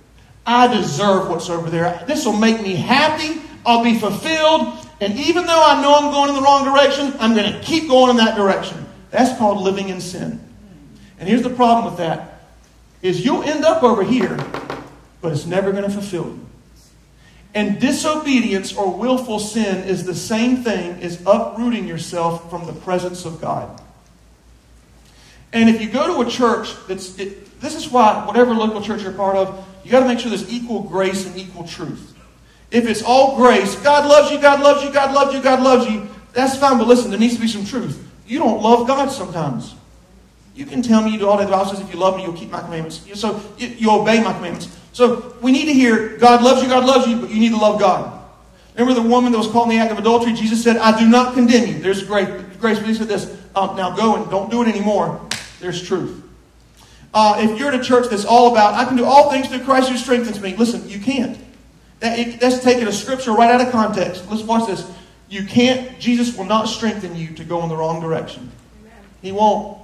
[0.45, 2.03] I deserve what's over there.
[2.07, 3.41] This will make me happy.
[3.65, 4.77] I'll be fulfilled.
[5.01, 7.89] And even though I know I'm going in the wrong direction, I'm going to keep
[7.89, 8.85] going in that direction.
[9.11, 10.39] That's called living in sin.
[11.19, 12.31] And here's the problem with that
[13.01, 14.35] is you'll end up over here,
[15.21, 16.45] but it's never going to fulfill you.
[17.53, 23.25] And disobedience or willful sin is the same thing as uprooting yourself from the presence
[23.25, 23.81] of God.
[25.53, 27.15] And if you go to a church that's,
[27.59, 30.51] this is why, whatever local church you're part of, you got to make sure there's
[30.51, 32.13] equal grace and equal truth.
[32.71, 35.89] If it's all grace, God loves you, God loves you, God loves you, God loves
[35.89, 38.05] you, that's fine, but listen, there needs to be some truth.
[38.27, 39.75] You don't love God sometimes.
[40.55, 41.37] You can tell me you do all.
[41.37, 43.05] The Bible says, if you love me, you'll keep my commandments.
[43.13, 44.77] So you, you obey my commandments.
[44.93, 47.57] So we need to hear God loves you, God loves you, but you need to
[47.57, 48.23] love God.
[48.75, 50.33] Remember the woman that was caught in the act of adultery?
[50.33, 51.79] Jesus said, I do not condemn you.
[51.79, 52.27] There's grace.
[52.59, 55.21] Grace, but he said this, um, now go and don't do it anymore.
[55.59, 56.24] There's truth.
[57.15, 59.63] Uh, if you're at a church that's all about, I can do all things through
[59.63, 61.37] Christ who strengthens me, listen, you can't.
[62.01, 64.29] That, it, that's taking a scripture right out of context.
[64.29, 64.85] Let's watch this.
[65.29, 68.51] You can't, Jesus will not strengthen you to go in the wrong direction.
[69.21, 69.79] He won't.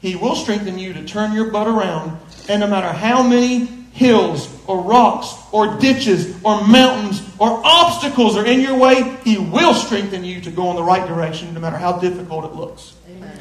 [0.00, 4.50] He will strengthen you to turn your butt around, and no matter how many hills
[4.66, 10.24] or rocks or ditches or mountains or obstacles are in your way, He will strengthen
[10.24, 12.96] you to go in the right direction, no matter how difficult it looks.
[13.10, 13.38] Amen.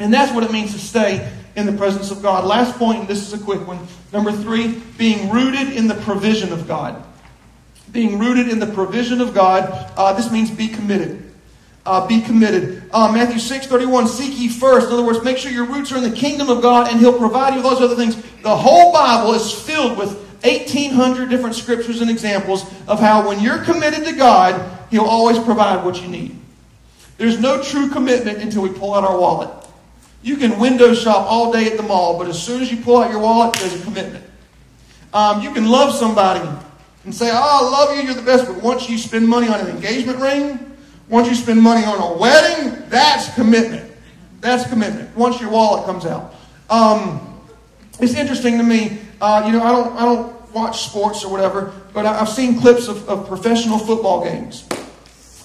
[0.00, 2.44] And that's what it means to stay in the presence of God.
[2.44, 3.78] Last point, and this is a quick one.
[4.12, 7.02] Number three, being rooted in the provision of God.
[7.92, 9.92] Being rooted in the provision of God.
[9.96, 11.22] Uh, this means be committed.
[11.86, 12.82] Uh, be committed.
[12.92, 14.88] Uh, Matthew 6 31, seek ye first.
[14.88, 17.18] In other words, make sure your roots are in the kingdom of God and He'll
[17.18, 18.16] provide you with those other things.
[18.42, 20.10] The whole Bible is filled with
[20.44, 25.84] 1,800 different scriptures and examples of how when you're committed to God, He'll always provide
[25.84, 26.36] what you need.
[27.18, 29.55] There's no true commitment until we pull out our wallet.
[30.26, 32.96] You can window shop all day at the mall, but as soon as you pull
[32.96, 34.24] out your wallet, there's a commitment.
[35.14, 36.44] Um, you can love somebody
[37.04, 39.60] and say, Oh, I love you, you're the best, but once you spend money on
[39.60, 40.76] an engagement ring,
[41.08, 43.88] once you spend money on a wedding, that's commitment.
[44.40, 45.16] That's commitment.
[45.16, 46.34] Once your wallet comes out.
[46.70, 47.40] Um,
[48.00, 48.98] it's interesting to me.
[49.20, 52.88] Uh, you know, I don't, I don't watch sports or whatever, but I've seen clips
[52.88, 54.66] of, of professional football games.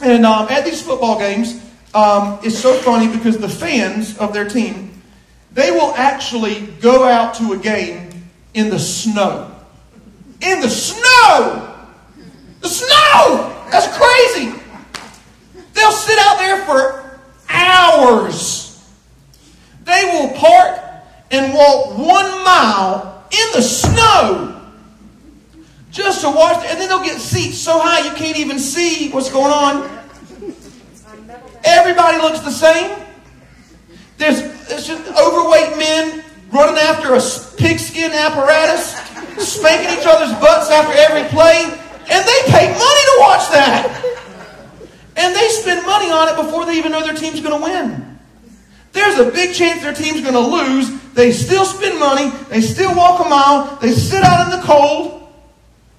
[0.01, 1.61] And um, at these football games,
[1.93, 5.01] um, it's so funny because the fans of their team,
[5.51, 8.09] they will actually go out to a game
[8.53, 9.53] in the snow.
[10.41, 11.67] In the snow!
[12.61, 13.67] The snow!
[13.71, 14.57] That's crazy!
[15.73, 18.89] They'll sit out there for hours.
[19.83, 20.79] They will park
[21.31, 24.61] and walk one mile in the snow
[25.91, 29.29] just to watch, and then they'll get seats so high you can't even see what's
[29.29, 30.00] going on.
[31.63, 32.97] Everybody looks the same.
[34.17, 37.21] There's, there's just overweight men running after a
[37.57, 38.93] pigskin apparatus,
[39.37, 43.87] spanking each other's butts after every play, and they pay money to watch that.
[45.17, 48.19] And they spend money on it before they even know their team's going to win.
[48.93, 50.89] There's a big chance their team's going to lose.
[51.13, 52.29] They still spend money.
[52.49, 53.77] They still walk a mile.
[53.77, 55.29] They sit out in the cold.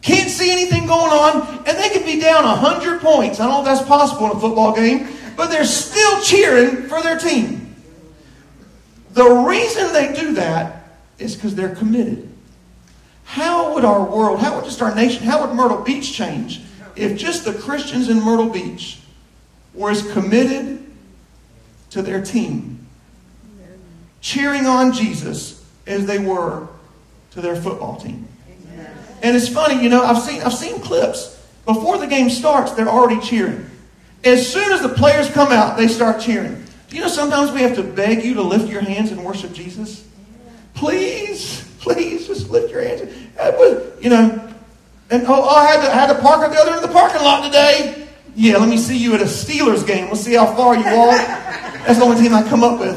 [0.03, 1.67] Can't see anything going on.
[1.67, 3.41] And they could be down 100 points.
[3.41, 7.03] I don't know if that's possible in a football game but they're still cheering for
[7.03, 7.75] their team.
[9.13, 10.85] The reason they do that
[11.19, 12.29] is because they're committed.
[13.25, 16.61] How would our world, how would just our nation, how would Myrtle Beach change
[16.97, 19.01] if just the Christians in Myrtle Beach
[19.75, 20.85] were as committed
[21.91, 22.87] to their team,
[24.21, 26.69] cheering on Jesus as they were
[27.33, 28.29] to their football team?
[29.23, 31.41] And it's funny, you know, I've seen, I've seen clips.
[31.65, 33.71] Before the game starts, they're already cheering.
[34.25, 36.65] As soon as the players come out, they start cheering.
[36.91, 40.07] You know sometimes we have to beg you to lift your hands and worship Jesus?
[40.75, 43.01] Please, please, just lift your hands.
[44.01, 44.55] You know,
[45.11, 46.95] and oh, I had to, I had to park at the other end of the
[46.95, 48.09] parking lot today.
[48.35, 50.09] Yeah, let me see you at a Steelers game.
[50.09, 51.17] Let's see how far you walk.
[51.87, 52.97] That's the only team I come up with.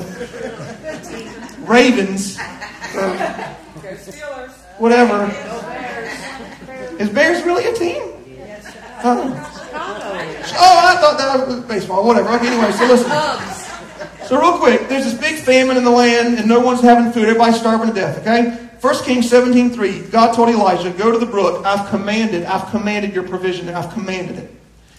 [1.68, 2.38] Ravens.
[4.78, 5.26] whatever.
[7.00, 8.14] Is Bears really a team?
[8.38, 8.76] Yes.
[9.04, 9.55] Uh,
[10.54, 12.06] Oh, I thought that was baseball.
[12.06, 12.30] Whatever.
[12.30, 13.10] Okay, anyway, so listen.
[14.28, 17.26] So real quick, there's this big famine in the land and no one's having food.
[17.26, 18.62] Everybody's starving to death, okay?
[18.82, 21.66] 1 Kings 17.3, God told Elijah, go to the brook.
[21.66, 23.70] I've commanded, I've commanded your provision.
[23.70, 24.52] I've commanded it.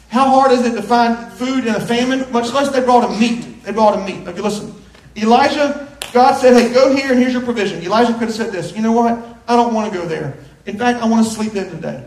[0.08, 2.30] How hard is it to find food in a famine?
[2.32, 3.64] Much less they brought him meat.
[3.64, 4.28] They brought him meat.
[4.28, 4.74] Okay, listen.
[5.16, 7.82] Elijah, God said, hey, go here and here's your provision.
[7.82, 9.12] Elijah could have said this, you know what?
[9.48, 10.36] I don't want to go there.
[10.66, 12.04] In fact, I want to sleep in today.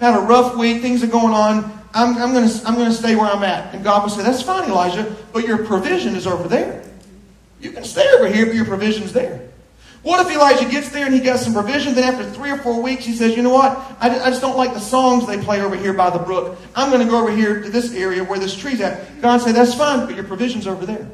[0.00, 0.82] I had a rough week.
[0.82, 1.83] Things are going on.
[1.94, 3.72] I'm, I'm going to I'm to stay where I'm at.
[3.72, 6.82] And God will say, That's fine, Elijah, but your provision is over there.
[7.60, 9.48] You can stay over here, but your provision's there.
[10.02, 11.94] What if Elijah gets there and he got some provision?
[11.94, 13.78] Then after three or four weeks, he says, You know what?
[14.00, 16.58] I, I just don't like the songs they play over here by the brook.
[16.74, 19.22] I'm going to go over here to this area where this tree's at.
[19.22, 21.08] God say, That's fine, but your provision's over there.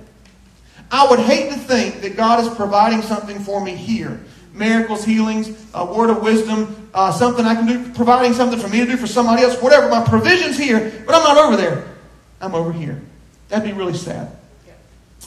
[0.91, 4.21] I would hate to think that God is providing something for me here
[4.61, 8.79] miracles, healings, a word of wisdom, uh, something I can do, providing something for me
[8.79, 9.89] to do for somebody else, whatever.
[9.89, 11.97] My provision's here, but I'm not over there.
[12.41, 13.01] I'm over here.
[13.49, 14.37] That'd be really sad.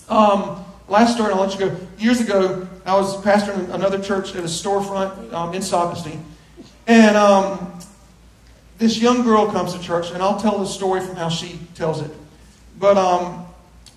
[0.08, 1.76] Um, last story, I'll let you go.
[1.98, 6.20] Years ago, I was pastoring another church at a storefront um, in Socastee.
[6.88, 7.80] And um,
[8.78, 12.02] this young girl comes to church, and I'll tell the story from how she tells
[12.02, 12.12] it.
[12.80, 13.46] But um,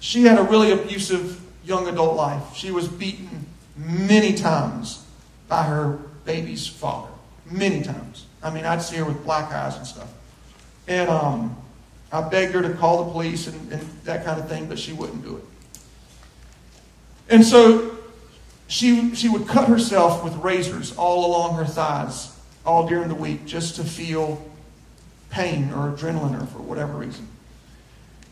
[0.01, 2.55] she had a really abusive young adult life.
[2.55, 3.47] She was beaten
[3.77, 5.06] many times
[5.49, 7.09] by her baby's father.
[7.51, 8.27] Many times.
[8.43, 10.13] I mean, I'd see her with black eyes and stuff.
[10.89, 11.57] And um,
[12.13, 14.93] I begged her to call the police and, and that kind of thing, but she
[14.93, 15.45] wouldn't do it.
[17.29, 17.97] And so
[18.69, 23.47] she, she would cut herself with razors all along her thighs all during the week
[23.47, 24.45] just to feel
[25.31, 27.29] pain or adrenaline or for whatever reason.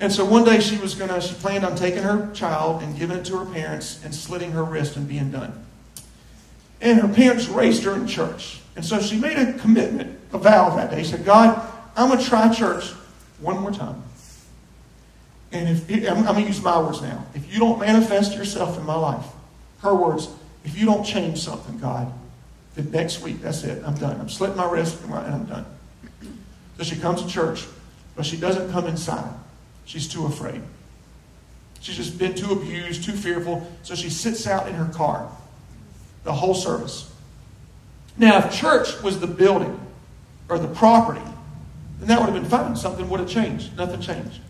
[0.01, 3.17] And so one day she was gonna, she planned on taking her child and giving
[3.17, 5.64] it to her parents and slitting her wrist and being done.
[6.85, 8.61] And her parents raised her in church.
[8.77, 11.03] And so she made a commitment, a vow that day.
[11.03, 12.91] She said, God, I'm going to try church
[13.41, 14.03] one more time.
[15.51, 17.25] And if I'm, I'm going to use my words now.
[17.35, 19.25] If you don't manifest yourself in my life,
[19.79, 20.29] her words,
[20.65, 22.13] if you don't change something, God,
[22.75, 23.83] then next week, that's it.
[23.85, 24.21] I'm done.
[24.21, 25.65] I'm slitting my wrist and I'm done.
[26.77, 27.67] So she comes to church,
[28.15, 29.33] but she doesn't come inside.
[29.87, 30.61] She's too afraid.
[31.81, 33.71] She's just been too abused, too fearful.
[33.85, 35.31] So she sits out in her car
[36.25, 37.11] the whole service.
[38.17, 39.79] Now, if church was the building
[40.49, 41.23] or the property,
[41.99, 42.77] then that would have been fine.
[42.77, 43.77] Something would have changed.
[43.77, 44.41] Nothing changed.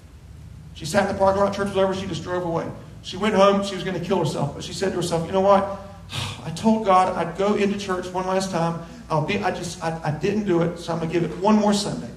[0.74, 2.66] She sat in the parking lot, church was over, she just drove away.
[3.02, 4.54] She went home, she was going to kill herself.
[4.54, 5.78] But she said to herself, you know what?
[6.44, 8.82] I told God I'd go into church one last time.
[9.10, 11.36] I'll be, I just, I, I didn't do it, so I'm going to give it
[11.38, 12.10] one more Sunday.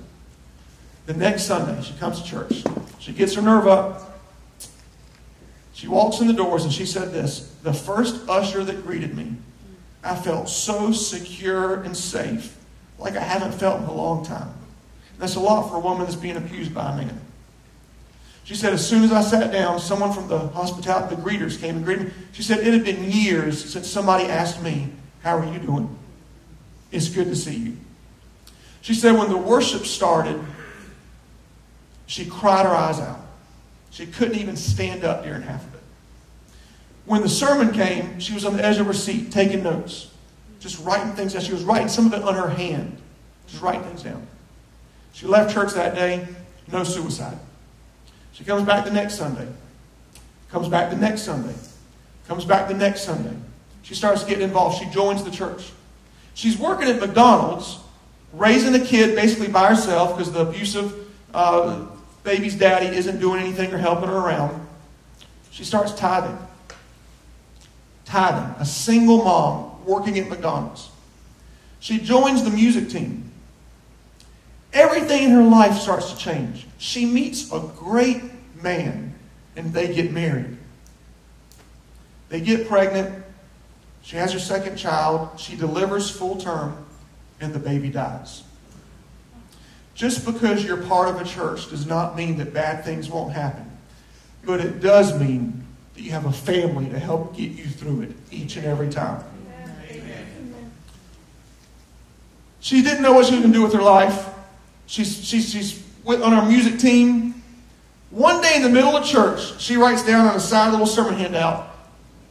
[1.05, 2.63] The next Sunday, she comes to church.
[2.99, 4.16] She gets her nerve up.
[5.77, 9.35] She walks in the doors and she said this The first usher that greeted me,
[10.03, 12.57] I felt so secure and safe,
[12.97, 14.51] like I haven't felt in a long time.
[15.19, 17.21] That's a lot for a woman that's being abused by a man.
[18.43, 21.75] She said, as soon as I sat down, someone from the hospitality, the greeters came
[21.75, 22.13] and greeted me.
[22.31, 24.89] She said, it had been years since somebody asked me,
[25.21, 25.95] How are you doing?
[26.91, 27.77] It's good to see you.
[28.81, 30.43] She said, when the worship started,
[32.07, 33.26] she cried her eyes out.
[33.91, 35.81] She couldn't even stand up during half of it.
[37.05, 40.11] When the sermon came, she was on the edge of her seat taking notes,
[40.59, 41.41] just writing things down.
[41.41, 42.97] She was writing some of it on her hand,
[43.47, 44.27] just writing things down.
[45.13, 46.27] She left church that day,
[46.71, 47.39] no suicide.
[48.33, 49.47] She comes back the next Sunday,
[50.51, 51.55] comes back the next Sunday,
[52.27, 53.35] comes back the next Sunday.
[53.83, 54.77] She starts getting involved.
[54.77, 55.71] She joins the church.
[56.33, 57.79] She's working at McDonald's,
[58.33, 61.85] raising a kid basically by herself because the abusive uh,
[62.27, 64.67] baby's daddy isn't doing anything or helping her around.
[65.49, 66.37] She starts tithing.
[68.03, 68.53] Tithing.
[68.59, 70.89] A single mom working at McDonald's.
[71.79, 73.31] She joins the music team.
[74.73, 76.67] Everything in her life starts to change.
[76.77, 78.21] She meets a great
[78.61, 79.15] man
[79.55, 80.57] and they get married.
[82.27, 83.23] They get pregnant.
[84.01, 85.39] She has her second child.
[85.39, 86.85] She delivers full term
[87.39, 88.43] and the baby dies.
[89.97, 93.65] Just because you're part of a church does not mean that bad things won't happen.
[94.45, 98.11] But it does mean that you have a family to help get you through it
[98.29, 99.23] each and every time.
[99.89, 100.71] Amen.
[102.59, 104.29] She didn't know what she was going to do with her life.
[104.85, 107.41] She's, she's, she's on our music team.
[108.11, 111.15] One day in the middle of church, she writes down on a side little sermon
[111.15, 111.75] handout,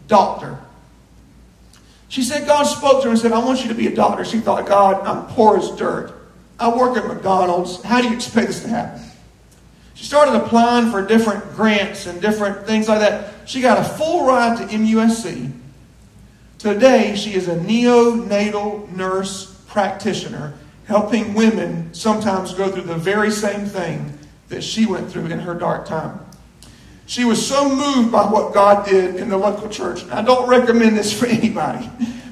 [0.07, 0.57] doctor.
[2.07, 4.24] She said God spoke to her and said, I want you to be a doctor.
[4.24, 6.15] She thought, God, I'm poor as dirt.
[6.59, 7.83] I work at McDonald's.
[7.83, 9.03] How do you expect this to happen?
[9.95, 13.33] She started applying for different grants and different things like that.
[13.49, 15.53] She got a full ride to MUSC.
[16.59, 20.55] Today, she is a neonatal nurse practitioner
[20.87, 25.55] helping women sometimes go through the very same thing that she went through in her
[25.55, 26.21] dark time.
[27.07, 30.05] She was so moved by what God did in the local church.
[30.11, 31.88] I don't recommend this for anybody,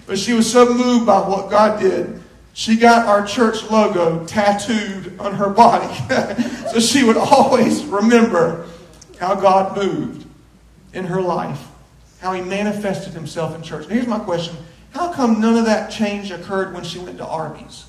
[0.07, 2.21] but she was so moved by what God did.
[2.55, 5.93] She got our church logo tattooed on her body.
[6.71, 8.69] so she would always remember
[9.19, 10.25] how God moved
[10.93, 11.67] in her life,
[12.21, 13.89] how he manifested himself in church.
[13.89, 14.57] here's my question
[14.93, 17.87] How come none of that change occurred when she went to Arby's?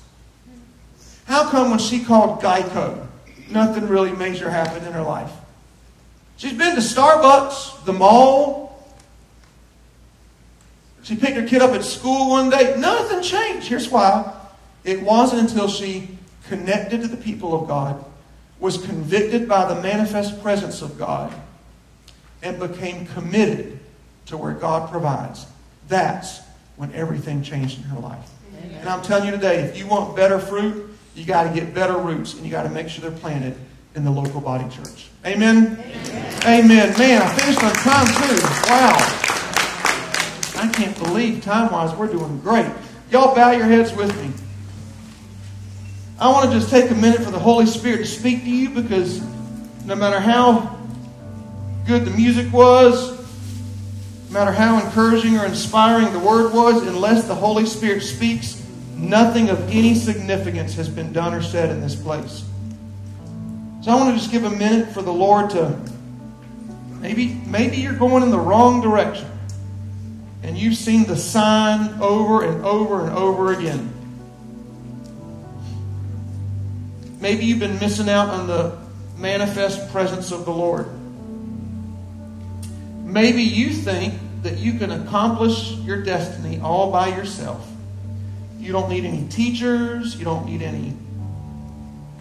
[1.26, 3.06] How come when she called Geico,
[3.48, 5.30] nothing really major happened in her life?
[6.38, 8.84] She's been to Starbucks, the mall.
[11.04, 12.74] She picked her kid up at school one day.
[12.78, 13.68] Nothing changed.
[13.68, 14.35] Here's why.
[14.86, 16.08] It wasn't until she
[16.44, 18.02] connected to the people of God,
[18.60, 21.34] was convicted by the manifest presence of God,
[22.40, 23.80] and became committed
[24.26, 25.46] to where God provides.
[25.88, 26.40] That's
[26.76, 28.30] when everything changed in her life.
[28.58, 28.78] Amen.
[28.78, 31.98] And I'm telling you today, if you want better fruit, you got to get better
[31.98, 33.56] roots and you got to make sure they're planted
[33.96, 35.08] in the local body church.
[35.24, 35.78] Amen?
[35.78, 36.64] Amen?
[36.64, 36.98] Amen.
[36.98, 38.36] Man, I finished on time too.
[38.70, 38.96] Wow.
[40.62, 42.70] I can't believe time wise we're doing great.
[43.10, 44.45] Y'all bow your heads with me.
[46.18, 48.70] I want to just take a minute for the Holy Spirit to speak to you
[48.70, 49.20] because
[49.84, 50.78] no matter how
[51.86, 53.10] good the music was,
[54.28, 59.50] no matter how encouraging or inspiring the word was, unless the Holy Spirit speaks, nothing
[59.50, 62.44] of any significance has been done or said in this place.
[63.82, 65.78] So I want to just give a minute for the Lord to
[66.98, 69.28] maybe maybe you're going in the wrong direction.
[70.42, 73.92] And you've seen the sign over and over and over again.
[77.26, 78.78] Maybe you've been missing out on the
[79.18, 80.86] manifest presence of the Lord.
[83.02, 84.14] Maybe you think
[84.44, 87.68] that you can accomplish your destiny all by yourself.
[88.60, 90.96] You don't need any teachers, you don't need any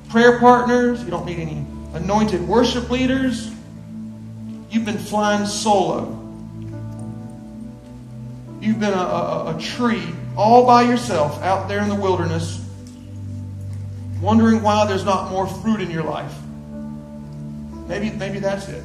[0.10, 3.52] prayer partners, you don't need any anointed worship leaders.
[4.72, 6.20] You've been flying solo.
[8.60, 12.65] You've been a, a, a tree all by yourself out there in the wilderness,
[14.26, 16.34] wondering why there's not more fruit in your life.
[17.88, 18.84] Maybe, maybe that's it.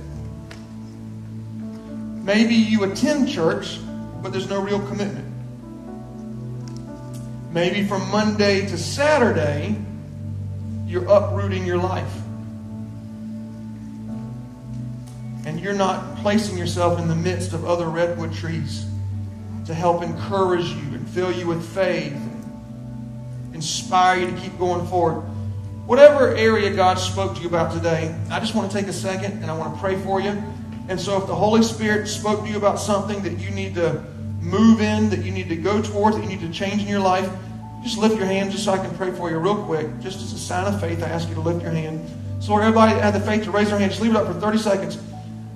[2.22, 3.78] Maybe you attend church,
[4.22, 5.26] but there's no real commitment.
[7.52, 9.76] Maybe from Monday to Saturday,
[10.86, 12.14] you're uprooting your life.
[15.46, 18.84] And you're not placing yourself in the midst of other redwood trees
[19.64, 22.29] to help encourage you and fill you with faith
[23.60, 25.20] inspire you to keep going forward.
[25.84, 29.42] Whatever area God spoke to you about today, I just want to take a second
[29.42, 30.30] and I want to pray for you.
[30.88, 34.02] And so if the Holy Spirit spoke to you about something that you need to
[34.40, 37.00] move in, that you need to go towards, that you need to change in your
[37.00, 37.30] life,
[37.82, 39.86] just lift your hand just so I can pray for you real quick.
[40.00, 42.00] Just as a sign of faith, I ask you to lift your hand.
[42.42, 43.90] So Lord, everybody that had the faith to raise their hand.
[43.90, 44.98] Just leave it up for 30 seconds.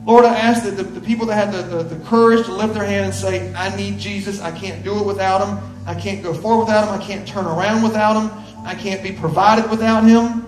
[0.04, 2.74] Lord, I ask that the, the people that had the, the, the, courage to lift
[2.74, 4.42] their hand and say, I need Jesus.
[4.42, 5.73] I can't do it without him.
[5.86, 7.00] I can't go forward without him.
[7.00, 8.30] I can't turn around without him.
[8.64, 10.40] I can't be provided without him.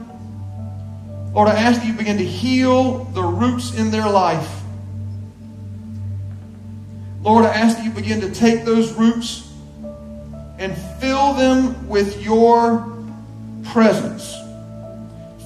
[1.35, 4.63] Lord, I ask that you begin to heal the roots in their life.
[7.21, 9.53] Lord, I ask that you begin to take those roots
[10.59, 12.97] and fill them with your
[13.65, 14.35] presence.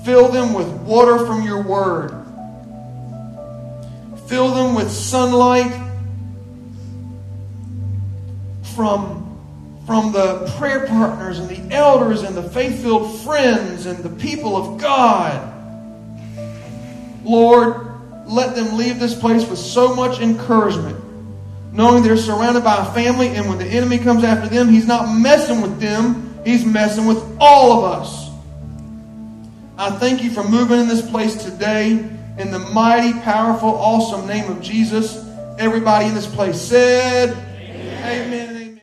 [0.05, 2.11] Fill them with water from your word.
[4.29, 5.73] Fill them with sunlight
[8.77, 9.30] from,
[9.91, 14.57] from the prayer partners and the elders and the faith filled friends and the people
[14.57, 15.53] of God.
[17.25, 17.89] Lord,
[18.25, 20.97] let them leave this place with so much encouragement
[21.73, 25.13] knowing they're surrounded by a family, and when the enemy comes after them, he's not
[25.13, 28.31] messing with them, he's messing with all of us.
[29.77, 31.91] I thank you for moving in this place today
[32.39, 35.17] in the mighty, powerful, awesome name of Jesus.
[35.59, 38.27] Everybody in this place said, Amen.
[38.29, 38.50] Amen.